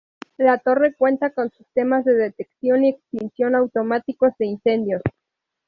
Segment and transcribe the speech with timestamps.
[0.37, 5.03] La torre cuenta con sistemas de detección y extinción automáticos de incendios.